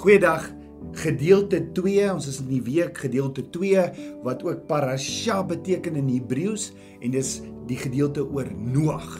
Goeiedag. 0.00 0.46
Gedeelte 0.96 1.58
2, 1.76 2.06
ons 2.08 2.24
is 2.30 2.38
in 2.40 2.46
die 2.48 2.62
week 2.64 3.02
gedeelte 3.02 3.42
2 3.52 3.82
wat 4.24 4.40
ook 4.46 4.62
parasha 4.64 5.42
beteken 5.44 5.98
in 6.00 6.08
Hebreëus 6.08 6.70
en 7.04 7.12
dis 7.12 7.34
die 7.68 7.76
gedeelte 7.76 8.24
oor 8.24 8.48
Noag. 8.48 9.18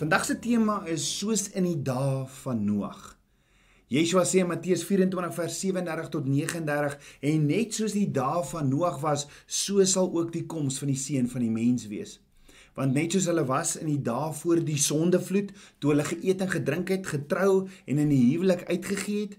Vandag 0.00 0.24
se 0.24 0.38
tema 0.40 0.78
is 0.88 1.04
soos 1.18 1.50
in 1.52 1.68
die 1.68 1.76
dae 1.76 2.24
van 2.40 2.64
Noag. 2.64 3.02
Yeshua 3.92 4.24
sê 4.24 4.40
in 4.40 4.48
Matteus 4.48 4.88
24 4.88 5.36
vers 5.42 5.60
37 5.60 6.10
tot 6.16 6.32
39 6.32 6.96
en 7.20 7.48
net 7.52 7.76
soos 7.76 7.92
die 7.92 8.08
dae 8.08 8.40
van 8.48 8.72
Noag 8.72 9.02
was, 9.04 9.28
so 9.44 9.84
sal 9.84 10.08
ook 10.08 10.32
die 10.32 10.46
koms 10.48 10.80
van 10.80 10.88
die 10.88 11.00
seun 11.04 11.28
van 11.28 11.44
die 11.44 11.52
mens 11.52 11.84
wees. 11.92 12.22
Want 12.80 12.96
net 12.96 13.12
soos 13.12 13.28
hulle 13.28 13.44
was 13.44 13.76
in 13.76 13.92
die 13.92 14.00
dae 14.00 14.32
voor 14.40 14.64
die 14.64 14.80
sondevloed, 14.80 15.52
toe 15.84 15.92
hulle 15.92 16.08
geëet 16.08 16.48
en 16.48 16.56
gedrink 16.56 16.96
het, 16.96 17.12
getrou 17.12 17.66
en 17.84 18.00
in 18.00 18.08
die 18.08 18.30
huwelik 18.32 18.64
uitgegee 18.72 19.26
het, 19.28 19.36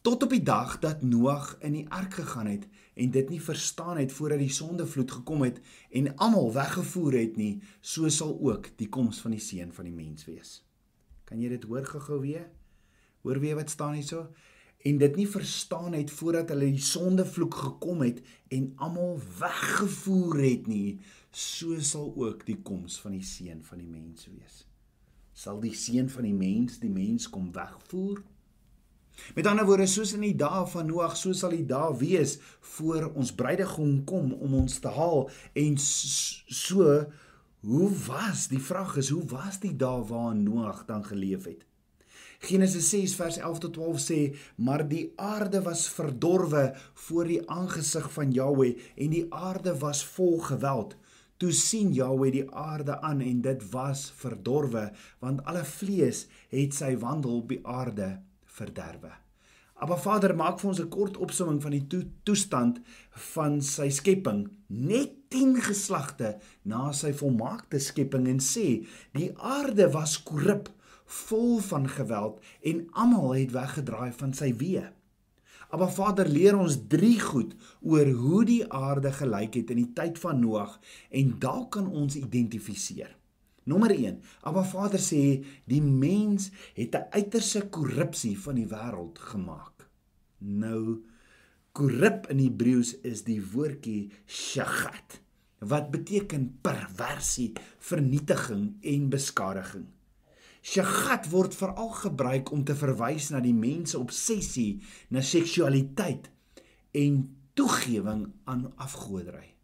tot 0.00 0.22
op 0.22 0.30
die 0.32 0.42
dag 0.42 0.78
dat 0.78 1.02
Noag 1.02 1.56
in 1.60 1.72
die 1.76 1.88
ark 1.88 2.14
gegaan 2.14 2.46
het 2.46 2.66
en 2.94 3.10
dit 3.10 3.28
nie 3.28 3.40
verstaan 3.42 3.98
het 3.98 4.12
voordat 4.12 4.38
die 4.40 4.52
sondevloed 4.52 5.10
gekom 5.10 5.42
het 5.42 5.60
en 5.90 6.14
almal 6.16 6.52
weggevoer 6.52 7.18
het 7.18 7.36
nie, 7.36 7.60
so 7.80 8.08
sal 8.08 8.32
ook 8.40 8.70
die 8.80 8.88
koms 8.88 9.20
van 9.20 9.36
die 9.36 9.42
seun 9.44 9.72
van 9.72 9.88
die 9.88 9.94
mens 9.94 10.24
wees. 10.24 10.60
Kan 11.28 11.40
jy 11.40 11.52
dit 11.52 11.66
hoor 11.68 11.84
gou-gou 11.86 12.20
weer? 12.24 12.48
Hoor 13.22 13.40
weer 13.40 13.58
wat 13.60 13.70
staan 13.70 13.98
hierso? 13.98 14.30
En 14.80 14.96
dit 14.98 15.16
nie 15.16 15.28
verstaan 15.28 15.92
het 15.92 16.10
voordat 16.10 16.48
hulle 16.48 16.70
die 16.72 16.80
sondevloed 16.80 17.54
gekom 17.54 18.00
het 18.00 18.22
en 18.48 18.72
almal 18.80 19.20
weggevoer 19.38 20.40
het 20.40 20.66
nie, 20.66 20.98
so 21.30 21.76
sal 21.84 22.08
ook 22.16 22.46
die 22.48 22.56
koms 22.64 22.96
van 23.00 23.12
die 23.18 23.24
seun 23.24 23.60
van 23.64 23.84
die 23.84 23.88
mens 23.88 24.24
wees. 24.32 24.64
Sal 25.36 25.60
die 25.60 25.76
seun 25.76 26.08
van 26.10 26.24
die 26.24 26.36
mens 26.36 26.80
die 26.80 26.90
mens 26.90 27.28
kom 27.28 27.52
wegvoer? 27.52 28.24
Met 29.34 29.46
ander 29.46 29.66
woorde, 29.66 29.86
soos 29.86 30.12
in 30.16 30.24
die 30.24 30.36
dae 30.38 30.64
van 30.72 30.88
Noag, 30.90 31.16
so 31.18 31.34
sal 31.36 31.54
die 31.54 31.66
dae 31.68 31.94
wees 32.00 32.38
voor 32.76 33.10
ons 33.14 33.32
bruidegom 33.36 34.00
kom 34.08 34.32
om 34.32 34.54
ons 34.62 34.78
te 34.82 34.90
haal 34.94 35.28
en 35.58 35.76
so 35.80 36.86
hoe 37.60 37.88
was 38.06 38.46
die 38.48 38.62
vraag 38.62 38.96
is 39.02 39.10
hoe 39.12 39.26
was 39.30 39.60
die 39.62 39.74
dae 39.76 40.00
waarin 40.08 40.42
Noag 40.46 40.86
dan 40.88 41.04
geleef 41.04 41.44
het? 41.50 41.66
Genesis 42.40 42.88
6 42.88 43.14
vers 43.20 43.36
11 43.36 43.58
tot 43.58 43.72
12 43.76 44.00
sê: 44.00 44.20
"Maar 44.56 44.88
die 44.88 45.12
aarde 45.16 45.62
was 45.62 45.88
verdorwe 45.88 46.74
voor 46.94 47.26
die 47.28 47.42
aangesig 47.50 48.12
van 48.12 48.32
Jahweh 48.32 48.78
en 48.96 49.10
die 49.10 49.26
aarde 49.28 49.78
was 49.78 50.04
vol 50.04 50.38
geweld." 50.38 50.96
Toe 51.36 51.52
sien 51.52 51.92
Jahweh 51.92 52.32
die 52.32 52.50
aarde 52.50 53.00
aan 53.00 53.20
en 53.20 53.40
dit 53.40 53.70
was 53.70 54.12
verdorwe, 54.16 54.92
want 55.18 55.44
alle 55.44 55.64
vlees 55.64 56.26
het 56.48 56.74
sy 56.74 56.96
wandel 56.96 57.36
op 57.36 57.48
die 57.48 57.60
aarde 57.66 58.20
verderwe. 58.60 59.12
Maar 59.80 60.00
Vader 60.00 60.34
maak 60.36 60.58
vir 60.60 60.68
ons 60.70 60.80
'n 60.80 60.92
kort 60.92 61.16
opsomming 61.16 61.62
van 61.62 61.72
die 61.72 61.86
to 61.86 62.02
toestand 62.22 62.80
van 63.32 63.62
sy 63.62 63.88
skepping 63.88 64.48
net 64.68 65.10
10 65.28 65.56
geslagte 65.62 66.38
na 66.62 66.92
sy 66.92 67.12
volmaakte 67.12 67.78
skepping 67.78 68.28
en 68.28 68.40
sê 68.40 68.86
die 69.12 69.30
aarde 69.36 69.90
was 69.92 70.22
korrup, 70.22 70.68
vol 71.06 71.58
van 71.58 71.88
geweld 71.88 72.40
en 72.62 72.88
almal 72.92 73.34
het 73.34 73.52
weggedraai 73.52 74.12
van 74.12 74.32
sy 74.34 74.52
weë. 74.54 74.90
Maar 75.70 75.92
Vader 75.92 76.28
leer 76.28 76.58
ons 76.58 76.76
drie 76.88 77.20
goed 77.20 77.54
oor 77.80 78.06
hoe 78.06 78.44
die 78.44 78.64
aarde 78.72 79.12
gelyk 79.12 79.54
het 79.54 79.70
in 79.70 79.76
die 79.76 79.92
tyd 79.94 80.18
van 80.18 80.40
Noag 80.40 80.80
en 81.10 81.38
dalk 81.38 81.70
kan 81.70 81.86
ons 81.86 82.16
identifiseer. 82.18 83.19
Nommer 83.64 83.90
1. 83.90 84.20
Abba 84.48 84.62
Vader 84.64 85.00
sê 85.00 85.44
die 85.68 85.82
mens 85.82 86.50
het 86.74 86.94
'n 86.96 87.08
uiterse 87.10 87.68
korrupsie 87.68 88.38
van 88.38 88.54
die 88.54 88.66
wêreld 88.66 89.18
gemaak. 89.18 89.88
Nou 90.38 91.04
korrup 91.72 92.26
in 92.30 92.38
Hebreëus 92.38 93.00
is 93.00 93.24
die 93.24 93.40
woordjie 93.52 94.10
shagat 94.26 95.20
wat 95.58 95.90
beteken 95.90 96.58
perversie, 96.64 97.52
vernietiging 97.78 98.76
en 98.80 99.08
beskadiging. 99.08 99.86
Shagat 100.62 101.28
word 101.32 101.54
veral 101.54 101.92
gebruik 102.00 102.50
om 102.52 102.64
te 102.64 102.74
verwys 102.76 103.30
na 103.30 103.40
die 103.40 103.54
mens 103.54 103.90
se 103.90 103.98
obsessie 103.98 104.80
na 105.08 105.20
seksualiteit 105.20 106.30
en 106.96 107.36
toegewing 107.54 108.26
aan 108.44 108.72
afgoderry. 108.76 109.54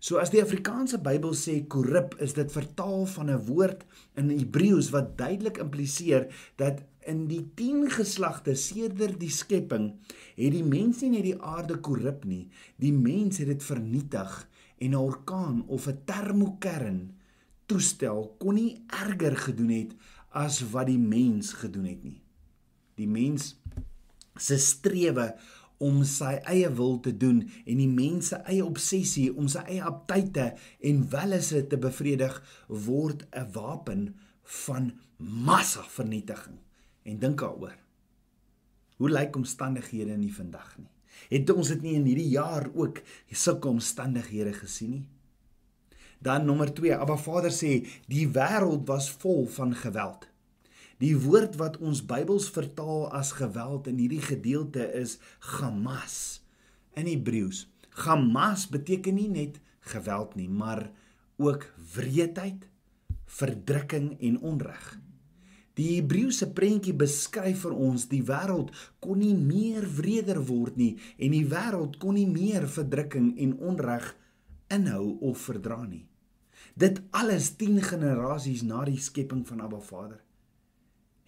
So 0.00 0.16
as 0.16 0.30
die 0.32 0.40
Afrikaanse 0.40 0.96
Bybel 1.04 1.34
sê 1.36 1.58
korrup, 1.68 2.14
is 2.24 2.32
dit 2.32 2.48
vertaal 2.52 3.04
van 3.14 3.28
'n 3.28 3.44
woord 3.44 3.84
in 4.16 4.30
Hebreëus 4.32 4.88
wat 4.96 5.18
duidelik 5.18 5.58
impliseer 5.60 6.32
dat 6.56 6.80
in 7.04 7.26
die 7.28 7.44
10 7.54 7.90
geslagte 7.90 8.54
sedert 8.54 9.20
die 9.20 9.30
skepping 9.30 9.92
het 10.36 10.52
die 10.52 10.64
mens 10.64 11.02
nie 11.02 11.10
net 11.10 11.24
die 11.24 11.42
aarde 11.42 11.76
korrup 11.84 12.24
nie, 12.24 12.48
die 12.76 12.92
mens 12.92 13.38
het 13.38 13.48
dit 13.52 13.62
vernietig 13.62 14.48
en 14.78 14.90
'n 14.90 14.94
orkaan 14.94 15.64
of 15.68 15.86
'n 15.86 16.00
termokern 16.04 17.12
toestel 17.66 18.36
kon 18.38 18.54
nie 18.54 18.80
erger 18.88 19.36
gedoen 19.36 19.70
het 19.70 19.92
as 20.32 20.62
wat 20.72 20.86
die 20.86 20.98
mens 20.98 21.52
gedoen 21.52 21.84
het 21.84 22.02
nie. 22.04 22.22
Die 22.96 23.08
mens 23.08 23.60
se 24.36 24.56
strewe 24.58 25.34
om 25.80 26.02
sy 26.04 26.34
eie 26.52 26.68
wil 26.76 26.98
te 27.00 27.12
doen 27.16 27.40
en 27.64 27.80
die 27.80 27.88
mense 27.88 28.36
eie 28.44 28.64
obsessie 28.64 29.30
om 29.32 29.48
sy 29.48 29.62
eie 29.66 29.84
aptyte 29.88 30.50
en 30.90 31.04
wellesse 31.12 31.62
te 31.72 31.78
bevredig 31.80 32.36
word 32.68 33.24
'n 33.32 33.52
wapen 33.52 34.02
van 34.64 34.92
massa 35.16 35.82
vernietiging. 35.82 36.58
En 37.02 37.18
dink 37.18 37.40
daaroor. 37.40 37.76
Hoe 38.96 39.10
lyk 39.10 39.36
omstandighede 39.36 40.12
in 40.12 40.20
die 40.20 40.34
vandag 40.34 40.78
nie? 40.78 40.90
Het 41.28 41.50
ons 41.50 41.68
dit 41.68 41.82
nie 41.82 41.94
in 41.94 42.04
hierdie 42.04 42.28
jaar 42.28 42.68
ook 42.74 43.02
sulke 43.30 43.68
omstandighede 43.68 44.52
gesien 44.52 44.90
nie? 44.90 45.08
Dan 46.20 46.44
nommer 46.44 46.74
2, 46.74 46.96
Abba 46.96 47.16
Vader 47.16 47.50
sê 47.50 47.86
die 48.06 48.26
wêreld 48.28 48.86
was 48.86 49.10
vol 49.10 49.46
van 49.48 49.74
geweld. 49.74 50.29
Die 51.00 51.14
woord 51.16 51.56
wat 51.56 51.78
ons 51.80 52.02
Bybels 52.04 52.50
vertaal 52.52 53.06
as 53.16 53.32
geweld 53.38 53.86
in 53.88 53.96
hierdie 54.02 54.20
gedeelte 54.20 54.84
is 54.98 55.16
Hamas 55.56 56.42
in 56.92 57.08
Hebreëus. 57.08 57.64
Hamas 58.04 58.66
beteken 58.68 59.16
nie 59.16 59.30
net 59.32 59.56
geweld 59.94 60.36
nie, 60.36 60.48
maar 60.48 60.90
ook 61.40 61.64
wreedheid, 61.94 62.68
verdrukking 63.24 64.12
en 64.20 64.36
onreg. 64.44 64.98
Die 65.80 65.94
Hebreëse 65.94 66.50
prentjie 66.52 66.92
beskryf 66.92 67.64
vir 67.64 67.80
ons 67.88 68.04
die 68.12 68.20
wêreld 68.28 68.68
kon 69.00 69.22
nie 69.22 69.36
meer 69.38 69.86
wreder 69.96 70.42
word 70.44 70.76
nie 70.76 70.92
en 71.16 71.32
die 71.32 71.46
wêreld 71.48 71.96
kon 72.02 72.18
nie 72.18 72.28
meer 72.28 72.68
verdrukking 72.68 73.38
en 73.40 73.56
onreg 73.72 74.10
inhou 74.68 75.14
of 75.30 75.46
verdra 75.48 75.80
nie. 75.86 76.04
Dit 76.76 77.00
alles 77.16 77.54
10 77.56 77.80
generasies 77.88 78.66
na 78.68 78.84
die 78.84 79.00
skepping 79.00 79.46
van 79.48 79.64
Abba 79.64 79.80
Vader. 79.80 80.20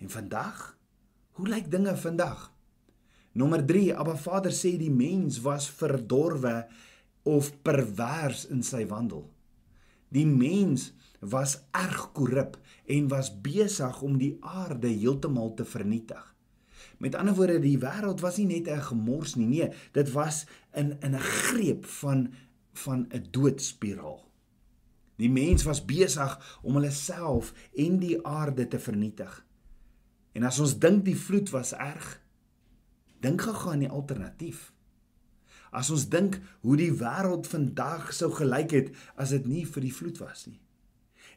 En 0.02 0.10
vandag? 0.10 0.78
Hoe 1.30 1.48
lyk 1.48 1.70
dinge 1.70 1.96
vandag? 1.96 2.52
Nommer 3.32 3.64
3, 3.64 3.94
Abba 3.94 4.16
Vader 4.16 4.50
sê 4.50 4.72
die 4.74 4.90
mens 4.90 5.38
was 5.44 5.68
verdorwe 5.70 6.64
of 7.22 7.52
pervers 7.62 8.42
in 8.50 8.64
sy 8.66 8.82
wandel. 8.90 9.28
Die 10.10 10.26
mens 10.26 10.88
was 11.20 11.54
erg 11.70 12.08
korrup 12.18 12.58
en 12.90 13.06
was 13.12 13.30
besig 13.44 14.00
om 14.02 14.18
die 14.18 14.32
aarde 14.40 14.90
heeltemal 14.90 15.54
te 15.54 15.64
vernietig. 15.64 16.24
Met 16.98 17.14
ander 17.14 17.38
woorde, 17.38 17.60
die 17.62 17.78
wêreld 17.78 18.26
was 18.26 18.42
nie 18.42 18.48
net 18.50 18.68
'n 18.68 18.82
gemors 18.90 19.36
nie, 19.38 19.46
nee, 19.46 19.70
dit 19.92 20.10
was 20.18 20.46
in 20.74 20.98
in 21.00 21.14
'n 21.14 21.26
greep 21.46 21.86
van 21.86 22.34
van 22.72 23.06
'n 23.06 23.26
doodspiraal. 23.30 24.20
Die 25.16 25.30
mens 25.30 25.62
was 25.62 25.84
besig 25.84 26.58
om 26.62 26.74
hulle 26.74 26.90
self 26.90 27.54
en 27.76 27.98
die 27.98 28.26
aarde 28.26 28.68
te 28.68 28.78
vernietig. 28.78 29.46
En 30.32 30.46
as 30.48 30.58
ons 30.62 30.78
dink 30.80 31.04
die 31.04 31.16
vloed 31.18 31.52
was 31.52 31.74
erg, 31.76 32.16
dink 33.22 33.44
gou 33.44 33.72
aan 33.72 33.84
die 33.84 33.92
alternatief. 33.92 34.70
As 35.72 35.90
ons 35.92 36.08
dink 36.12 36.38
hoe 36.64 36.76
die 36.76 36.92
wêreld 37.00 37.48
vandag 37.48 38.10
sou 38.12 38.30
gelyk 38.34 38.74
het 38.76 38.92
as 39.16 39.32
dit 39.36 39.46
nie 39.48 39.64
vir 39.68 39.86
die 39.86 39.94
vloed 39.94 40.20
was 40.20 40.46
nie. 40.48 40.60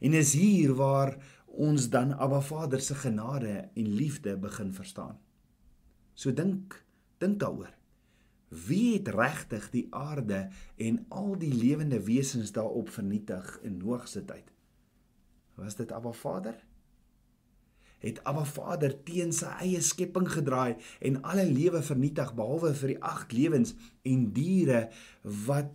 En 0.03 0.15
is 0.17 0.33
hier 0.35 0.73
waar 0.75 1.15
ons 1.47 1.87
dan 1.89 2.11
Abba 2.19 2.41
Vader 2.43 2.81
se 2.83 2.95
genade 2.99 3.69
en 3.73 3.95
liefde 3.95 4.35
begin 4.37 4.73
verstaan. 4.75 5.15
So 6.13 6.31
dink, 6.35 6.75
dink 7.19 7.39
daaroor. 7.39 7.71
Wie 8.49 8.97
het 8.97 9.07
regtig 9.11 9.69
die 9.71 9.87
aarde 9.95 10.49
en 10.75 11.05
al 11.09 11.35
die 11.39 11.53
lewende 11.53 12.01
wesens 12.03 12.51
daarop 12.51 12.89
vernietig 12.89 13.59
in 13.63 13.79
Noag 13.79 14.07
se 14.07 14.23
tyd? 14.25 14.51
Was 15.55 15.75
dit 15.75 15.91
Abba 15.91 16.11
Vader? 16.11 16.55
Het 18.03 18.21
Abba 18.23 18.43
Vader 18.45 18.93
teen 19.03 19.33
sy 19.33 19.49
eie 19.63 19.81
skepping 19.81 20.27
gedraai 20.29 20.75
en 20.99 21.21
alle 21.23 21.45
lewe 21.49 21.81
vernietig 21.85 22.33
behalwe 22.37 22.73
vir 22.73 22.93
die 22.93 23.01
agt 23.03 23.33
lewens 23.33 23.73
en 24.03 24.31
diere 24.35 24.87
wat 25.47 25.71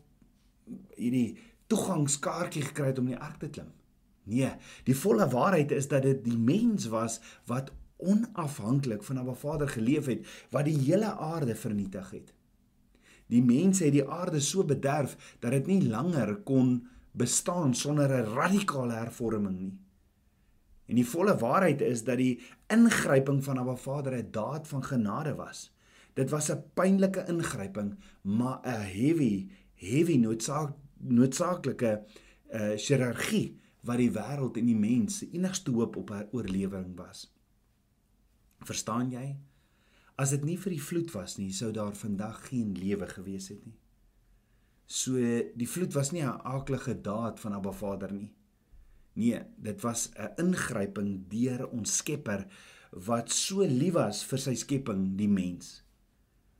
hierdie 0.97 1.39
toegangskaartjie 1.71 2.63
gekry 2.71 2.91
het 2.91 2.99
om 2.99 3.11
in 3.11 3.17
die 3.17 3.23
ark 3.23 3.39
te 3.43 3.51
klim. 3.51 3.71
Nee, 4.31 4.51
die 4.87 4.97
volle 4.97 5.27
waarheid 5.31 5.73
is 5.75 5.89
dat 5.91 6.05
dit 6.07 6.23
die 6.25 6.39
mens 6.39 6.87
was 6.93 7.19
wat 7.51 7.73
onafhanklik 8.01 9.03
van 9.05 9.19
Abba 9.19 9.35
Vader 9.35 9.69
geleef 9.69 10.07
het 10.07 10.27
wat 10.55 10.69
die 10.69 10.79
hele 10.79 11.11
aarde 11.17 11.55
vernietig 11.55 12.11
het. 12.11 12.33
Die 13.31 13.43
mense 13.43 13.85
het 13.87 13.95
die 13.95 14.07
aarde 14.07 14.41
so 14.43 14.65
bederf 14.67 15.17
dat 15.39 15.55
dit 15.55 15.67
nie 15.71 15.83
langer 15.89 16.35
kon 16.47 16.89
bestaan 17.13 17.75
sonder 17.75 18.11
'n 18.11 18.35
radikale 18.35 18.95
hervorming 18.95 19.59
nie. 19.59 19.79
En 20.91 20.99
die 20.99 21.07
volle 21.07 21.37
waarheid 21.39 21.85
is 21.87 22.03
dat 22.05 22.19
die 22.19 22.41
ingryping 22.67 23.45
van 23.47 23.61
Abba 23.63 23.77
Vader 23.79 24.17
'n 24.19 24.31
daad 24.31 24.69
van 24.69 24.85
genade 24.85 25.35
was. 25.35 25.71
Dit 26.15 26.31
was 26.31 26.51
'n 26.51 26.63
pynlike 26.75 27.25
ingryping, 27.29 27.95
maar 28.23 28.59
'n 28.65 28.91
heavy, 28.99 29.49
heavy 29.75 30.17
noodsaak 30.17 30.75
noodsaaklike 30.97 32.05
uh 32.53 32.73
chirurgie 32.77 33.59
wat 33.81 33.97
die 33.97 34.11
wêreld 34.11 34.57
en 34.57 34.67
die 34.67 34.77
mens 34.77 35.19
se 35.19 35.31
enigste 35.31 35.71
hoop 35.71 35.97
op 35.97 36.11
haar 36.11 36.27
oorlewing 36.33 36.97
was. 36.97 37.33
Verstaan 38.59 39.11
jy? 39.11 39.37
As 40.15 40.31
dit 40.31 40.45
nie 40.45 40.59
vir 40.59 40.71
die 40.71 40.83
vloed 40.83 41.13
was 41.13 41.39
nie, 41.39 41.53
sou 41.53 41.71
daar 41.73 41.95
vandag 41.97 42.49
geen 42.49 42.75
lewe 42.77 43.07
gewees 43.07 43.49
het 43.49 43.65
nie. 43.67 43.79
So 44.87 45.13
die 45.57 45.69
vloed 45.69 45.93
was 45.95 46.11
nie 46.11 46.23
'n 46.23 46.41
aaklige 46.43 47.01
daad 47.01 47.41
van 47.41 47.53
Abba 47.53 47.73
Vader 47.73 48.13
nie. 48.13 48.35
Nee, 49.13 49.43
dit 49.57 49.81
was 49.83 50.11
'n 50.15 50.33
ingryping 50.37 51.29
deur 51.29 51.69
ons 51.69 51.97
Skepper 51.97 52.47
wat 52.91 53.31
so 53.31 53.63
lief 53.63 53.95
was 53.95 54.25
vir 54.25 54.39
sy 54.39 54.55
skepping, 54.55 55.17
die 55.17 55.29
mens. 55.29 55.85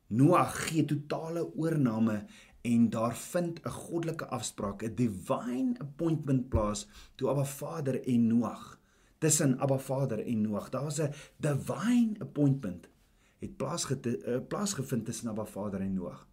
Noag 0.09 0.55
gee 0.67 0.85
totale 0.85 1.45
oorneem 1.55 2.27
en 2.63 2.91
daar 2.91 3.17
vind 3.17 3.61
'n 3.65 3.71
goddelike 3.71 4.27
afspraak, 4.27 4.83
'n 4.83 4.95
divine 4.95 5.75
appointment 5.79 6.49
plaas 6.49 6.87
toe 7.17 7.29
Abba 7.29 7.45
Vader 7.45 8.03
en 8.07 8.27
Noag 8.27 8.79
tussen 9.19 9.59
Abba 9.59 9.79
Vader 9.79 10.27
en 10.27 10.41
Noag. 10.41 10.71
Daar's 10.71 11.01
'n 11.01 11.13
divine 11.37 12.15
appointment 12.19 12.89
het 13.39 13.57
plaasgevind 13.57 14.49
plaasgevind 14.49 15.05
tussen 15.05 15.29
Abba 15.29 15.45
Vader 15.45 15.81
en 15.81 15.95
Noag. 15.95 16.30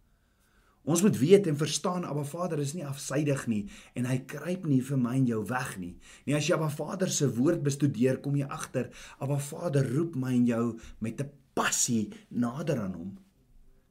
Ons 0.88 1.02
moet 1.04 1.18
weet 1.20 1.46
en 1.50 1.56
verstaan 1.60 2.06
Abba 2.08 2.24
Vader 2.24 2.62
is 2.64 2.72
nie 2.72 2.86
afsydig 2.88 3.42
nie 3.50 3.64
en 3.98 4.06
hy 4.08 4.22
kruip 4.30 4.64
nie 4.64 4.80
vir 4.80 5.00
my 5.00 5.18
en 5.18 5.26
jou 5.28 5.42
weg 5.50 5.74
nie. 5.76 5.94
Nee, 6.24 6.38
as 6.38 6.48
jy 6.48 6.56
Abba 6.56 6.70
Vader 6.72 7.12
se 7.12 7.28
woord 7.36 7.60
bestudeer, 7.66 8.22
kom 8.24 8.38
jy 8.40 8.48
agter 8.48 8.88
Abba 9.20 9.36
Vader 9.50 9.84
roep 9.92 10.16
my 10.16 10.32
en 10.38 10.46
jou 10.48 10.64
met 11.04 11.20
'n 11.20 11.28
passie 11.54 12.08
nader 12.30 12.80
aan 12.80 12.94
hom. 12.94 13.18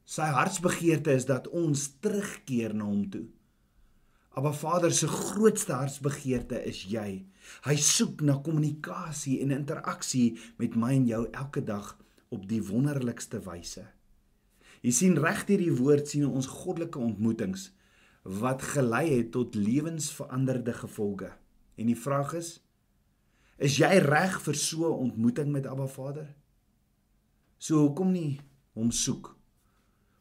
Sy 0.06 0.26
hartsbegeerte 0.32 1.12
is 1.12 1.26
dat 1.26 1.48
ons 1.48 2.00
terugkeer 2.02 2.74
na 2.74 2.86
hom 2.86 3.10
toe. 3.10 3.28
Abba 4.38 4.54
Vader 4.54 4.92
se 4.94 5.08
grootste 5.08 5.74
hartsbegeerte 5.74 6.66
is 6.66 6.84
jy. 6.86 7.26
Hy 7.66 7.76
soek 7.76 8.22
na 8.22 8.38
kommunikasie 8.42 9.42
en 9.42 9.52
interaksie 9.52 10.38
met 10.58 10.76
my 10.76 10.94
en 10.96 11.06
jou 11.06 11.28
elke 11.32 11.62
dag 11.62 11.98
op 12.30 12.48
die 12.48 12.62
wonderlikste 12.62 13.40
wyse. 13.40 13.97
Jy 14.82 14.92
sien 14.92 15.18
reg 15.18 15.46
deur 15.48 15.62
die 15.62 15.74
woord 15.74 16.08
sien 16.08 16.28
ons 16.28 16.48
goddelike 16.48 17.00
ontmoetings 17.00 17.72
wat 18.28 18.62
gelei 18.74 19.08
het 19.10 19.32
tot 19.32 19.56
lewensveranderde 19.56 20.74
gevolge. 20.74 21.32
En 21.78 21.88
die 21.88 21.98
vraag 21.98 22.34
is: 22.34 22.58
is 23.58 23.78
jy 23.80 23.98
reg 24.04 24.42
vir 24.42 24.56
so 24.56 24.90
'n 24.90 25.10
ontmoeting 25.10 25.52
met 25.52 25.66
Abba 25.66 25.88
Vader? 25.88 26.36
So 27.58 27.80
hoekom 27.88 28.12
nie 28.12 28.40
hom 28.74 28.92
soek? 28.92 29.36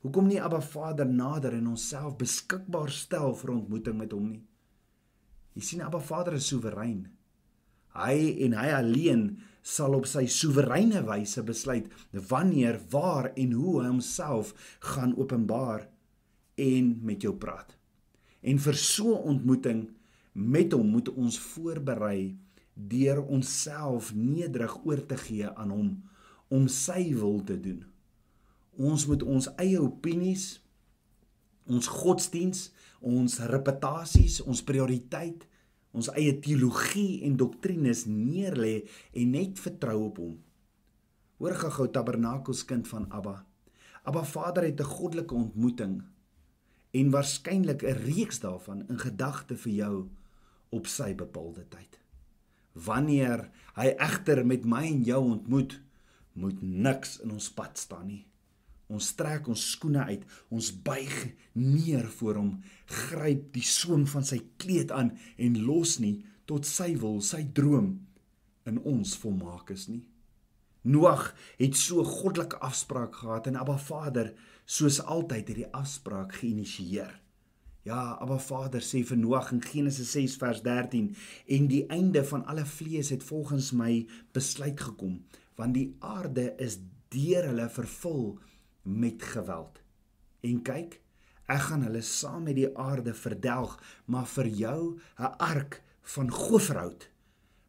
Hoekom 0.01 0.27
nie 0.27 0.41
Abba 0.43 0.61
Vader 0.61 1.07
nader 1.07 1.53
en 1.53 1.67
onsself 1.67 2.17
beskikbaar 2.17 2.91
stel 2.91 3.35
vir 3.35 3.51
ontmoeting 3.51 3.97
met 3.99 4.13
hom 4.13 4.29
nie? 4.31 4.47
Jy 5.53 5.63
sien 5.63 5.83
Abba 5.83 5.99
Vader 5.99 6.33
is 6.33 6.47
soewerein. 6.47 7.16
Hy 7.97 8.37
en 8.47 8.57
hy 8.59 8.71
alleen 8.77 9.27
sal 9.67 9.97
op 9.99 10.07
sy 10.07 10.27
soewereine 10.31 11.03
wyse 11.09 11.43
besluit 11.43 11.89
wanneer, 12.31 12.79
waar 12.93 13.33
en 13.35 13.57
hoe 13.57 13.81
hy 13.81 13.89
homself 13.89 14.53
gaan 14.93 15.17
openbaar 15.19 15.89
en 16.57 16.93
met 17.03 17.25
jou 17.27 17.35
praat. 17.35 17.75
En 18.47 18.59
vir 18.59 18.75
so 18.75 19.17
'n 19.17 19.29
ontmoeting 19.35 19.89
met 20.33 20.73
hom 20.73 20.87
moet 20.87 21.09
ons 21.09 21.39
voorberei 21.39 22.37
deur 22.75 23.23
onsself 23.25 24.15
nederig 24.15 24.85
oor 24.85 25.07
te 25.07 25.17
gee 25.17 25.49
aan 25.49 25.71
hom 25.71 26.03
om 26.49 26.69
sy 26.69 27.15
wil 27.15 27.41
te 27.45 27.61
doen. 27.61 27.85
Ons 28.77 29.07
moet 29.07 29.23
ons 29.23 29.49
eie 29.57 29.81
opinies, 29.81 30.61
ons 31.67 31.87
godsdiens, 31.87 32.71
ons 33.01 33.39
reputasies, 33.39 34.41
ons 34.45 34.63
prioriteit 34.63 35.47
ons 35.97 36.11
eie 36.13 36.35
teologie 36.45 37.23
en 37.27 37.39
doktrines 37.41 38.05
neerlê 38.11 38.83
en 39.17 39.33
net 39.33 39.61
vertrou 39.63 39.99
op 40.11 40.21
hom. 40.21 40.35
Hoor 41.41 41.57
gou 41.57 41.89
Tabernakels 41.93 42.65
kind 42.69 42.89
van 42.89 43.09
Abba. 43.13 43.41
Abba 44.05 44.25
Vader 44.25 44.65
het 44.65 44.81
'n 44.81 44.93
goddelike 44.97 45.35
ontmoeting 45.35 46.03
en 46.91 47.11
waarskynlik 47.11 47.83
'n 47.83 47.99
reeks 48.05 48.41
daarvan 48.41 48.89
in 48.89 48.99
gedagte 48.99 49.57
vir 49.57 49.73
jou 49.73 50.09
op 50.69 50.87
sy 50.87 51.15
bepaalde 51.15 51.69
tyd. 51.69 52.01
Wanneer 52.73 53.51
hy 53.75 53.95
egter 53.99 54.47
met 54.47 54.65
my 54.65 54.85
en 54.87 55.03
jou 55.03 55.23
ontmoet, 55.25 55.81
moet 56.33 56.63
niks 56.63 57.21
in 57.21 57.31
ons 57.31 57.53
pad 57.53 57.79
staan 57.79 58.07
nie. 58.07 58.27
Ons 58.93 59.11
trek 59.19 59.49
ons 59.51 59.63
skoene 59.73 60.05
uit, 60.07 60.23
ons 60.55 60.71
buig 60.87 61.15
neer 61.59 62.07
voor 62.19 62.39
hom, 62.39 62.53
gryp 62.87 63.49
die 63.57 63.65
soem 63.67 64.07
van 64.11 64.27
sy 64.27 64.39
kleed 64.63 64.95
aan 64.95 65.11
en 65.43 65.59
los 65.67 65.99
nie 66.03 66.21
tot 66.47 66.69
sy 66.69 66.93
wil, 67.01 67.19
sy 67.19 67.43
droom 67.57 67.97
in 68.67 68.79
ons 68.87 69.17
volmaak 69.19 69.73
is 69.75 69.89
nie. 69.91 70.05
Noag 70.87 71.33
het 71.59 71.75
so 71.75 72.05
goddelike 72.07 72.61
afspraak 72.63 73.19
gehad 73.19 73.49
en 73.51 73.59
Abba 73.59 73.75
Vader 73.83 74.31
soos 74.65 75.01
altyd 75.03 75.51
het 75.51 75.59
die 75.65 75.73
afspraak 75.75 76.37
geïnisieer. 76.39 77.11
Ja, 77.87 78.15
Abba 78.23 78.39
Vader 78.43 78.83
sê 78.83 79.03
vir 79.07 79.19
Noag 79.19 79.51
in 79.55 79.63
Genesis 79.63 80.13
6 80.15 80.39
vers 80.43 80.63
13 80.63 81.11
en 81.57 81.67
die 81.71 81.85
einde 81.91 82.23
van 82.27 82.47
alle 82.51 82.67
vlees 82.67 83.11
het 83.15 83.27
volgens 83.27 83.73
my 83.75 84.07
besluit 84.35 84.79
gekom 84.79 85.21
want 85.59 85.75
die 85.75 85.89
aarde 86.05 86.51
is 86.63 86.79
deur 87.15 87.47
hulle 87.49 87.69
vervul 87.73 88.25
met 88.87 89.23
geweld. 89.23 89.83
En 90.41 90.63
kyk, 90.63 91.01
ek 91.47 91.63
gaan 91.69 91.83
hulle 91.87 92.03
saam 92.03 92.47
met 92.47 92.57
die 92.59 92.71
aarde 92.79 93.15
verdelg, 93.15 93.77
maar 94.07 94.27
vir 94.27 94.47
jou 94.47 94.99
'n 95.19 95.35
ark 95.39 95.83
van 96.03 96.31
goferhout. 96.31 97.11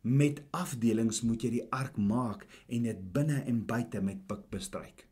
Met 0.01 0.41
afdelings 0.51 1.22
moet 1.22 1.41
jy 1.41 1.50
die 1.50 1.68
ark 1.72 1.98
maak 1.98 2.48
en 2.68 2.84
dit 2.84 3.13
binne 3.13 3.44
en 3.44 3.65
buite 3.65 4.01
met 4.01 4.27
pik 4.27 4.50
bestryk. 4.50 5.08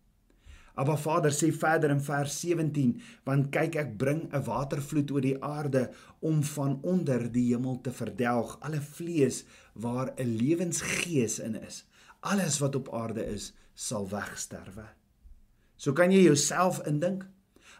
Abba 0.75 0.97
Vader 0.97 1.31
sê 1.31 1.53
verder 1.55 1.89
in 1.89 2.01
vers 2.03 2.33
17, 2.41 2.89
want 3.23 3.47
kyk 3.55 3.75
ek 3.75 3.97
bring 3.97 4.27
'n 4.27 4.43
watervloed 4.43 5.11
oor 5.11 5.21
die 5.21 5.43
aarde 5.43 5.91
om 6.19 6.43
van 6.43 6.79
onder 6.83 7.31
die 7.31 7.53
hemel 7.53 7.79
te 7.81 7.91
verdelg 7.91 8.57
alle 8.59 8.81
vlees 8.81 9.45
waar 9.73 10.11
'n 10.17 10.35
lewensgees 10.41 11.39
in 11.39 11.55
is. 11.55 11.85
Alles 12.19 12.59
wat 12.59 12.75
op 12.75 12.93
aarde 12.93 13.25
is, 13.25 13.53
sal 13.73 14.09
wegsterwe. 14.09 14.85
So 15.75 15.93
kan 15.93 16.11
jy 16.11 16.23
jouself 16.23 16.81
indink. 16.87 17.25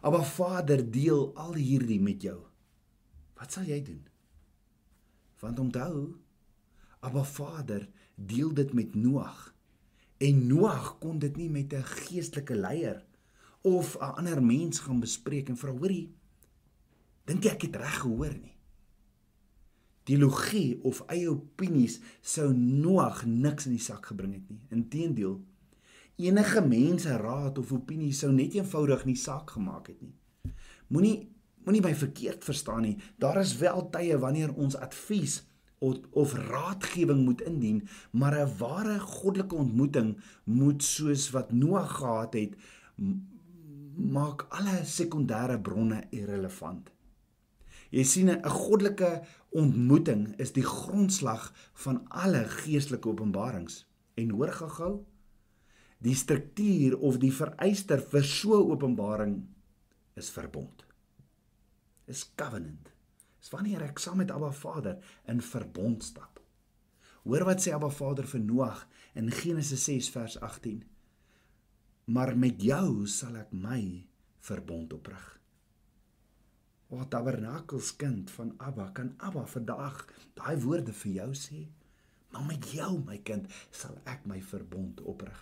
Abba 0.06 0.22
Vader 0.24 0.84
deel 0.92 1.32
al 1.34 1.56
hierdie 1.58 2.02
met 2.02 2.22
jou. 2.22 2.38
Wat 3.40 3.52
sal 3.52 3.66
jy 3.66 3.80
doen? 3.84 4.04
Want 5.42 5.60
onthou, 5.60 6.16
Abba 7.06 7.24
Vader 7.24 7.88
deel 8.16 8.54
dit 8.54 8.74
met 8.74 8.96
Noag. 8.96 9.54
En 10.18 10.46
Noag 10.48 10.98
kon 11.02 11.20
dit 11.20 11.36
nie 11.36 11.50
met 11.50 11.74
'n 11.74 11.84
geestelike 11.84 12.56
leier 12.56 13.04
of 13.62 13.98
'n 13.98 14.16
ander 14.20 14.44
mens 14.44 14.80
gaan 14.80 15.00
bespreek 15.00 15.50
en 15.50 15.58
vra, 15.58 15.72
hoorie, 15.72 16.14
dink 17.26 17.44
jy 17.44 17.50
ek 17.50 17.62
het 17.62 17.76
reg 17.76 18.00
gehoor 18.00 18.34
nie? 18.34 18.56
Teologie 20.04 20.84
of 20.84 21.02
eie 21.08 21.30
opinies 21.30 22.00
sou 22.22 22.54
Noag 22.54 23.26
niks 23.26 23.66
in 23.66 23.72
die 23.72 23.82
sak 23.82 24.06
gebring 24.06 24.34
het 24.34 24.50
nie. 24.50 24.62
Inteendeel, 24.70 25.42
enige 26.16 26.62
mense 26.62 27.18
raad 27.18 27.58
of 27.58 27.72
opinie 27.72 28.14
sou 28.14 28.32
net 28.32 28.56
eenvoudig 28.56 29.06
nie 29.06 29.18
saak 29.20 29.50
gemaak 29.50 29.88
het 29.88 30.02
nie. 30.02 30.16
Moenie 30.88 31.36
moenie 31.66 31.82
my 31.82 31.96
verkeerd 31.98 32.44
verstaan 32.46 32.84
nie. 32.86 32.98
Daar 33.18 33.40
is 33.42 33.58
wel 33.58 33.88
tye 33.90 34.18
wanneer 34.22 34.54
ons 34.54 34.78
advies 34.78 35.40
of, 35.82 35.98
of 36.12 36.34
raadgewing 36.34 37.24
moet 37.26 37.42
indien, 37.42 37.88
maar 38.12 38.36
'n 38.38 38.58
ware 38.58 39.00
goddelike 39.00 39.56
ontmoeting 39.56 40.18
moet 40.44 40.84
soos 40.84 41.30
wat 41.30 41.52
Noag 41.52 41.98
gehad 41.98 42.34
het 42.34 42.56
maak 43.96 44.46
alle 44.50 44.84
sekondêre 44.84 45.60
bronne 45.62 46.04
irrelevant. 46.10 46.92
Jy 47.90 48.04
sien 48.04 48.30
'n 48.30 48.50
goddelike 48.50 49.22
ontmoeting 49.50 50.36
is 50.38 50.52
die 50.52 50.64
grondslag 50.64 51.54
van 51.74 52.08
alle 52.08 52.44
geestelike 52.48 53.10
openbarings. 53.10 53.88
En 54.14 54.30
hoor 54.30 54.52
gou-gou, 54.52 55.06
die 56.04 56.16
struktuur 56.16 56.98
of 57.00 57.20
die 57.22 57.32
vereister 57.34 58.02
vir 58.02 58.26
so 58.28 58.60
openbaring 58.72 59.40
is 60.20 60.30
verbond. 60.32 60.84
Is 62.08 62.26
covenant. 62.38 62.92
Dis 63.40 63.52
wanneer 63.54 63.84
ek 63.86 64.02
saam 64.02 64.20
met 64.22 64.34
Abba 64.34 64.52
Vader 64.54 65.00
in 65.30 65.42
verbond 65.42 66.04
stap. 66.04 66.40
Hoor 67.26 67.46
wat 67.48 67.64
sê 67.64 67.74
Abba 67.74 67.90
Vader 67.94 68.28
vir 68.30 68.42
Noag 68.42 68.84
in 69.18 69.32
Genesis 69.34 69.86
6 69.90 70.12
vers 70.14 70.36
18. 70.42 70.84
Maar 72.14 72.36
met 72.38 72.62
jou 72.62 73.08
sal 73.10 73.40
ek 73.42 73.54
my 73.54 73.82
verbond 74.46 74.94
oprig. 74.94 75.24
O 76.94 77.02
tabernakelskind 77.10 78.30
van 78.30 78.54
Abba, 78.62 78.92
kan 78.94 79.16
Abba 79.18 79.48
vandag 79.50 80.04
daai 80.38 80.56
woorde 80.62 80.94
vir 80.94 81.16
jou 81.18 81.32
sê? 81.34 81.64
Maar 82.30 82.46
met 82.46 82.70
jou, 82.76 82.92
my 83.08 83.18
kind, 83.26 83.50
sal 83.74 83.98
ek 84.06 84.28
my 84.30 84.38
verbond 84.44 85.02
oprig. 85.02 85.38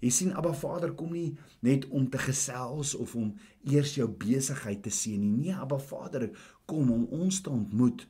Jy 0.00 0.10
sien 0.10 0.32
Abba 0.36 0.52
Vader 0.52 0.94
kom 0.94 1.12
nie 1.12 1.36
net 1.64 1.86
om 1.88 2.08
te 2.10 2.18
gesels 2.18 2.94
of 2.94 3.14
om 3.14 3.34
eers 3.70 3.94
jou 3.94 4.08
besigheid 4.08 4.82
te 4.82 4.90
sien 4.90 5.20
nie. 5.20 5.32
Nee, 5.46 5.54
Abba 5.54 5.78
Vader 5.78 6.30
kom 6.66 6.90
om 6.90 7.06
ons 7.10 7.40
te 7.40 7.50
ontmoet. 7.50 8.06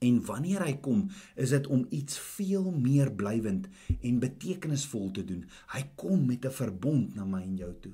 En 0.00 0.20
wanneer 0.24 0.64
hy 0.64 0.78
kom, 0.80 1.08
is 1.36 1.52
dit 1.52 1.66
om 1.68 1.84
iets 1.92 2.18
veel 2.18 2.70
meer 2.72 3.10
blywend 3.12 3.68
en 4.00 4.22
betekenisvol 4.22 5.10
te 5.16 5.24
doen. 5.24 5.44
Hy 5.74 5.82
kom 5.94 6.24
met 6.26 6.46
'n 6.46 6.56
verbond 6.62 7.14
na 7.14 7.24
my 7.24 7.42
en 7.42 7.56
jou 7.56 7.74
toe. 7.80 7.92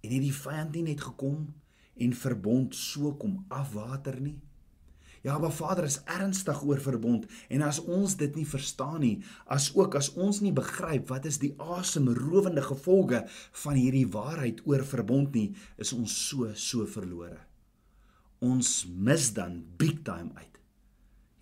En 0.00 0.10
het 0.10 0.22
die 0.22 0.34
vyand 0.34 0.72
nie 0.74 0.82
net 0.82 1.00
gekom 1.00 1.54
en 1.96 2.12
verbond 2.14 2.74
so 2.74 3.14
kom 3.16 3.44
afwater 3.48 4.20
nie? 4.20 4.38
Ja, 5.20 5.38
maar 5.38 5.52
Vader 5.52 5.84
is 5.84 6.00
ernstig 6.08 6.62
oor 6.64 6.80
verbond 6.80 7.26
en 7.48 7.62
as 7.62 7.80
ons 7.84 8.16
dit 8.16 8.36
nie 8.40 8.46
verstaan 8.48 9.02
nie, 9.04 9.16
as 9.52 9.68
ook 9.76 9.98
as 9.98 10.08
ons 10.16 10.40
nie 10.40 10.52
begryp 10.56 11.10
wat 11.12 11.28
is 11.28 11.38
die 11.42 11.52
asemrowende 11.60 12.64
gevolge 12.64 13.26
van 13.64 13.76
hierdie 13.76 14.06
waarheid 14.08 14.62
oor 14.64 14.84
verbond 14.84 15.36
nie, 15.36 15.50
is 15.76 15.92
ons 15.92 16.14
so 16.28 16.48
so 16.56 16.88
verlore. 16.88 17.36
Ons 18.40 18.86
mis 18.88 19.28
dan 19.36 19.60
big 19.76 20.00
time 20.08 20.32
uit. 20.40 20.60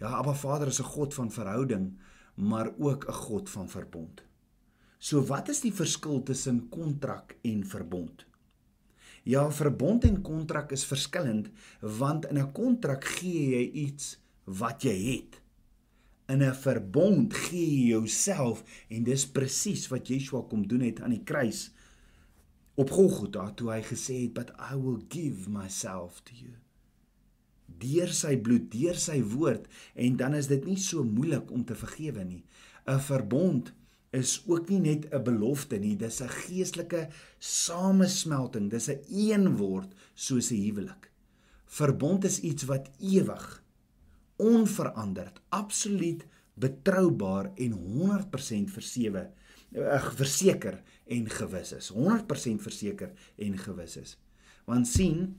Ja, 0.02 0.22
maar 0.22 0.36
Vader 0.36 0.66
is 0.68 0.80
'n 0.80 0.90
God 0.94 1.14
van 1.14 1.30
verhouding, 1.30 1.98
maar 2.34 2.74
ook 2.78 3.06
'n 3.08 3.12
God 3.12 3.50
van 3.50 3.68
verbond. 3.68 4.22
So 4.98 5.22
wat 5.22 5.48
is 5.48 5.60
die 5.60 5.74
verskil 5.74 6.22
tussen 6.22 6.68
kontrak 6.68 7.36
en 7.42 7.66
verbond? 7.66 8.27
Ja, 9.28 9.50
verbond 9.52 10.04
en 10.08 10.22
kontrak 10.24 10.70
is 10.72 10.86
verskillend 10.88 11.50
want 11.80 12.24
in 12.30 12.38
'n 12.38 12.52
kontrak 12.52 13.04
gee 13.04 13.42
jy 13.50 13.64
iets 13.84 14.16
wat 14.44 14.82
jy 14.82 14.96
het. 15.12 15.42
In 16.32 16.42
'n 16.42 16.54
verbond 16.54 17.34
gee 17.34 17.66
jy 17.66 17.88
jouself 17.88 18.64
en 18.88 19.04
dis 19.04 19.26
presies 19.30 19.88
wat 19.88 20.08
Yeshua 20.08 20.40
kom 20.48 20.66
doen 20.66 20.80
het 20.80 21.00
aan 21.00 21.10
die 21.10 21.24
kruis 21.24 21.70
op 22.74 22.90
Golgotha 22.90 23.50
toe 23.50 23.70
hy 23.70 23.82
gesê 23.82 24.22
het, 24.22 24.32
"But 24.34 24.50
I 24.72 24.76
will 24.76 25.04
give 25.08 25.50
myself 25.50 26.20
to 26.22 26.32
you." 26.34 26.52
Deur 27.66 28.12
sy 28.12 28.36
bloed, 28.36 28.70
deur 28.70 28.94
sy 28.94 29.22
woord 29.22 29.66
en 29.94 30.16
dan 30.16 30.34
is 30.34 30.46
dit 30.46 30.64
nie 30.64 30.76
so 30.76 31.04
moeilik 31.04 31.50
om 31.50 31.64
te 31.64 31.74
vergewe 31.74 32.24
nie. 32.24 32.44
'n 32.86 33.00
Verbond 33.00 33.72
is 34.10 34.42
ook 34.46 34.68
nie 34.68 34.80
net 34.80 35.08
'n 35.12 35.22
belofte 35.22 35.78
nie, 35.78 35.96
dis 35.96 36.20
'n 36.22 36.28
geestelike 36.28 37.08
samesmelting, 37.38 38.70
dis 38.70 38.88
'n 38.88 39.00
een 39.08 39.30
eenword 39.30 39.94
soos 40.14 40.50
'n 40.50 40.54
huwelik. 40.54 41.10
Verbond 41.66 42.24
is 42.24 42.40
iets 42.40 42.64
wat 42.64 42.90
ewig, 42.98 43.62
onveranderd, 44.36 45.40
absoluut 45.48 46.26
betroubaar 46.54 47.52
en 47.54 47.72
100% 47.72 48.70
versewe 48.70 49.30
uh, 49.72 50.10
verseker 50.14 50.82
en 51.06 51.30
gewis 51.30 51.72
is. 51.72 51.92
100% 51.92 52.62
verseker 52.62 53.12
en 53.36 53.58
gewis 53.58 53.96
is. 53.96 54.18
Want 54.64 54.86
sien, 54.86 55.36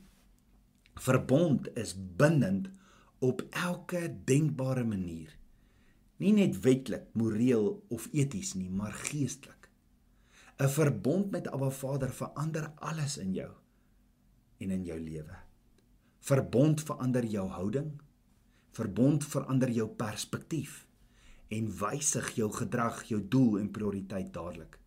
verbond 0.94 1.70
is 1.78 1.96
bindend 2.16 2.70
op 3.20 3.44
elke 3.50 4.16
denkbare 4.26 4.84
manier 4.84 5.39
nie 6.20 6.34
net 6.36 6.60
wetlik, 6.64 7.08
moreel 7.18 7.72
of 7.90 8.08
eties 8.12 8.54
nie, 8.60 8.70
maar 8.70 8.94
geestelik. 8.94 9.70
'n 10.60 10.68
Verbond 10.68 11.32
met 11.32 11.48
Abba 11.48 11.70
Vader 11.72 12.12
verander 12.12 12.72
alles 12.76 13.18
in 13.18 13.34
jou 13.34 13.52
en 14.60 14.72
in 14.72 14.84
jou 14.84 15.00
lewe. 15.00 15.38
Verbond 16.20 16.82
verander 16.84 17.26
jou 17.26 17.48
houding. 17.48 18.02
Verbond 18.76 19.26
verander 19.26 19.72
jou 19.72 19.88
perspektief 19.88 20.86
en 21.48 21.72
wysig 21.80 22.36
jou 22.36 22.52
gedrag, 22.54 23.04
jou 23.10 23.22
doel 23.28 23.60
en 23.60 23.72
prioriteit 23.72 24.34
dadelik. 24.34 24.78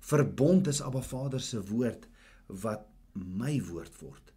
Verbond 0.00 0.66
is 0.66 0.80
Abba 0.82 1.02
Vader 1.02 1.40
se 1.40 1.60
woord 1.68 2.08
wat 2.46 2.86
my 3.12 3.58
woord 3.68 3.98
word. 4.00 4.32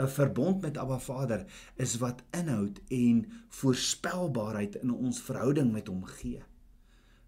'n 0.00 0.08
verbond 0.08 0.60
met 0.60 0.78
Abba 0.78 0.98
Vader 0.98 1.44
is 1.74 1.98
wat 1.98 2.22
inhoud 2.30 2.80
en 2.88 3.26
voorspelbaarheid 3.48 4.74
in 4.74 4.92
ons 4.92 5.20
verhouding 5.22 5.72
met 5.72 5.86
hom 5.86 6.04
gee. 6.04 6.42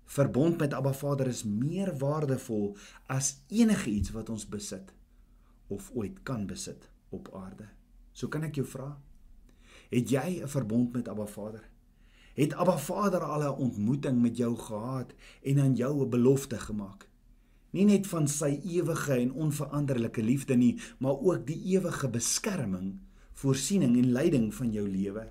Verbond 0.05 0.59
met 0.59 0.73
Abba 0.73 0.93
Vader 0.93 1.27
is 1.27 1.45
meer 1.45 1.99
waardevol 1.99 2.77
as 3.07 3.37
enige 3.49 3.91
iets 3.91 4.11
wat 4.11 4.29
ons 4.29 4.49
besit 4.49 4.93
of 5.67 5.91
ooit 5.95 6.23
kan 6.23 6.47
besit 6.47 6.89
op 7.09 7.29
aarde. 7.35 7.69
So 8.13 8.29
kan 8.29 8.43
ek 8.43 8.55
jou 8.55 8.67
vra, 8.67 8.97
het 9.91 10.11
jy 10.11 10.41
'n 10.43 10.49
verbond 10.49 10.93
met 10.93 11.09
Abba 11.09 11.27
Vader? 11.27 11.69
Het 12.35 12.55
Abba 12.55 12.79
Vader 12.79 13.21
al 13.21 13.43
'n 13.43 13.59
ontmoeting 13.69 14.23
met 14.23 14.37
jou 14.37 14.57
gehad 14.57 15.13
en 15.43 15.61
aan 15.61 15.75
jou 15.75 16.05
'n 16.05 16.11
belofte 16.11 16.59
gemaak? 16.59 17.09
Nie 17.73 17.87
net 17.89 18.09
van 18.11 18.29
sy 18.29 18.59
ewige 18.69 19.15
en 19.17 19.33
onveranderlike 19.47 20.23
liefde 20.25 20.57
nie, 20.61 20.75
maar 21.01 21.17
ook 21.21 21.47
die 21.49 21.59
ewige 21.75 22.11
beskerming, 22.13 22.99
voorsiening 23.41 23.97
en 23.97 24.13
leiding 24.13 24.51
van 24.55 24.73
jou 24.75 24.85
lewe. 24.89 25.27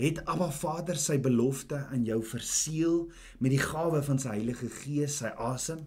Het 0.00 0.22
Abba 0.24 0.48
Vader 0.50 0.98
sy 0.98 1.18
belofte 1.20 1.84
aan 1.92 2.04
jou 2.08 2.22
verseël 2.24 3.02
met 3.38 3.52
die 3.54 3.62
gawe 3.62 4.00
van 4.02 4.18
sy 4.18 4.34
Heilige 4.38 4.70
Gees, 4.80 5.18
sy 5.20 5.30
asem? 5.36 5.84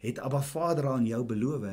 Het 0.00 0.20
Abba 0.22 0.42
Vader 0.44 0.92
aan 0.92 1.06
jou 1.08 1.22
beloof 1.26 1.66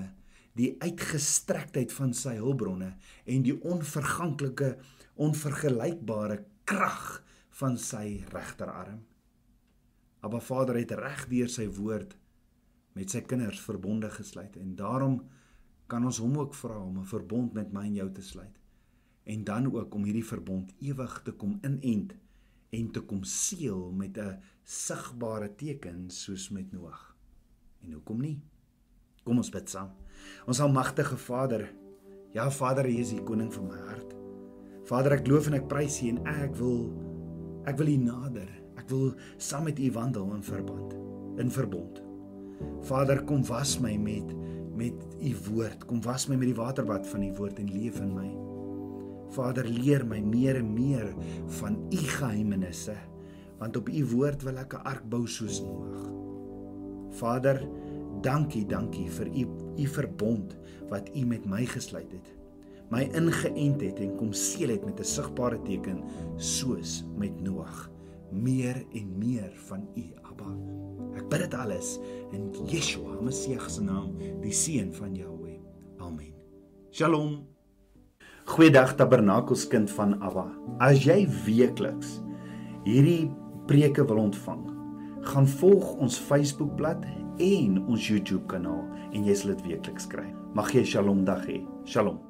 die 0.57 0.73
uitgestrektheid 0.81 1.91
van 1.93 2.15
sy 2.17 2.37
hulpbronne 2.39 2.95
en 3.29 3.43
die 3.45 3.53
onverganklike, 3.61 4.73
onvergelykbare 5.21 6.39
krag 6.65 7.19
van 7.59 7.77
sy 7.77 8.23
regterarm? 8.33 9.03
Abba 10.25 10.39
Vader 10.41 10.79
het 10.79 10.95
reg 10.97 11.27
deur 11.29 11.51
sy 11.51 11.67
woord 11.69 12.15
met 12.97 13.13
sy 13.13 13.21
kinders 13.29 13.61
verbonde 13.61 14.09
gesluit 14.09 14.55
en 14.57 14.75
daarom 14.75 15.19
kan 15.87 16.05
ons 16.05 16.19
hom 16.19 16.37
ook 16.41 16.55
vra 16.57 16.79
om 16.83 16.99
'n 16.99 17.11
verbond 17.15 17.53
met 17.53 17.73
my 17.73 17.85
en 17.85 17.99
jou 18.01 18.09
te 18.11 18.21
sluit 18.21 18.57
en 19.27 19.43
dan 19.43 19.73
ook 19.73 19.93
om 19.93 20.03
hierdie 20.03 20.25
verbond 20.25 20.73
ewig 20.79 21.21
te 21.23 21.31
kom 21.31 21.59
inent 21.61 22.15
en 22.69 22.91
te 22.91 23.01
kom 23.01 23.23
seël 23.23 23.91
met 23.91 24.17
'n 24.17 24.39
sigbare 24.63 25.55
teken 25.55 26.09
soos 26.09 26.49
met 26.49 26.71
Noag. 26.71 27.15
En 27.81 27.91
hoekom 27.91 28.21
nie? 28.21 28.41
Kom 29.23 29.37
ons 29.37 29.49
bid 29.49 29.69
saam. 29.69 29.91
Ons 30.45 30.59
almagtige 30.59 31.17
Vader, 31.17 31.73
ja 32.31 32.51
Vader, 32.51 32.85
U 32.85 32.97
is 32.97 33.09
die 33.09 33.23
koning 33.23 33.53
van 33.53 33.67
my 33.67 33.77
hart. 33.77 34.15
Vader, 34.83 35.11
ek 35.11 35.27
loof 35.27 35.47
en 35.47 35.53
ek 35.53 35.67
prys 35.67 36.01
U 36.01 36.07
en 36.07 36.25
ek 36.25 36.55
wil 36.55 36.93
ek 37.65 37.77
wil 37.77 37.87
U 37.87 37.97
nader. 37.97 38.49
Ek 38.75 38.89
wil 38.89 39.13
saam 39.37 39.63
met 39.63 39.79
U 39.79 39.91
wandel 39.91 40.33
in 40.33 40.43
verband, 40.43 40.93
in 41.39 41.51
verbond. 41.51 42.06
Vader, 42.81 43.23
kom 43.23 43.45
was 43.45 43.79
my 43.79 43.97
met 43.97 44.35
met 44.77 44.93
u 45.19 45.33
woord. 45.49 45.85
Kom 45.89 46.01
was 46.05 46.27
my 46.27 46.35
met 46.37 46.51
die 46.51 46.57
waterbad 46.57 47.07
van 47.07 47.23
u 47.23 47.31
woord 47.33 47.59
en 47.59 47.71
leef 47.73 47.99
in 47.99 48.13
my. 48.13 48.27
Vader, 49.33 49.65
leer 49.65 50.05
my 50.05 50.19
meer 50.21 50.59
en 50.59 50.69
meer 50.73 51.09
van 51.59 51.79
u 51.89 51.97
geheimenisse, 51.97 52.95
want 53.57 53.77
op 53.77 53.89
u 53.89 54.05
woord 54.13 54.45
wil 54.45 54.61
ek 54.61 54.73
'n 54.73 54.85
ark 54.85 55.09
bou 55.09 55.25
soos 55.27 55.61
Noag. 55.61 56.11
Vader, 57.09 57.67
dankie, 58.21 58.65
dankie 58.65 59.09
vir 59.09 59.27
u 59.27 59.47
u 59.77 59.87
verbond 59.87 60.57
wat 60.89 61.09
u 61.15 61.25
met 61.25 61.45
my 61.45 61.65
gesluit 61.65 62.11
het. 62.11 62.27
My 62.89 63.03
ingeënt 63.11 63.81
het 63.81 63.99
en 63.99 64.15
kom 64.15 64.31
seël 64.33 64.69
het 64.69 64.85
met 64.85 64.99
'n 64.99 65.03
sigbare 65.03 65.61
teken 65.61 66.03
soos 66.35 67.03
met 67.17 67.41
Noag. 67.41 67.96
Meer 68.31 68.85
en 68.93 69.11
meer 69.17 69.51
van 69.67 69.87
u, 69.95 70.03
Abba. 70.27 70.51
Ek 71.17 71.27
bid 71.31 71.45
dit 71.45 71.53
alles 71.57 71.95
in 72.35 72.49
Yeshua, 72.67 73.15
Messie 73.23 73.57
se 73.71 73.83
naam, 73.83 74.17
die 74.43 74.53
seun 74.53 74.91
van 74.93 75.15
Jahweh. 75.15 75.57
Amen. 76.03 76.33
Shalom. 76.91 77.45
Goeiedag 78.47 78.95
Tabernakelskind 78.95 79.91
van 79.91 80.17
Abba. 80.21 80.47
As 80.79 81.03
jy 81.07 81.25
weekliks 81.45 82.19
hierdie 82.87 83.31
preke 83.67 84.05
wil 84.07 84.27
ontvang, 84.29 84.63
gaan 85.27 85.47
volg 85.59 85.97
ons 85.99 86.19
Facebookblad 86.29 87.03
en 87.43 87.81
ons 87.87 88.07
YouTube 88.07 88.45
kanaal 88.51 88.85
en 89.11 89.27
jy 89.27 89.35
sal 89.35 89.55
dit 89.55 89.67
weekliks 89.73 90.07
kry. 90.11 90.27
Mag 90.55 90.71
jy 90.75 90.85
Shalom 90.87 91.25
dag 91.27 91.43
hê. 91.47 91.61
Shalom. 91.87 92.26